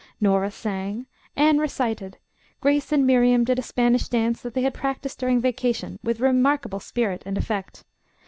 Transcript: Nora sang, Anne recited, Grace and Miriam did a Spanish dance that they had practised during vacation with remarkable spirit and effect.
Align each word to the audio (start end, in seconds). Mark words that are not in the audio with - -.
Nora 0.19 0.49
sang, 0.49 1.05
Anne 1.35 1.59
recited, 1.59 2.17
Grace 2.59 2.91
and 2.91 3.05
Miriam 3.05 3.43
did 3.43 3.59
a 3.59 3.61
Spanish 3.61 4.09
dance 4.09 4.41
that 4.41 4.55
they 4.55 4.63
had 4.63 4.73
practised 4.73 5.19
during 5.19 5.39
vacation 5.39 5.99
with 6.01 6.19
remarkable 6.19 6.79
spirit 6.79 7.21
and 7.23 7.37
effect. 7.37 7.83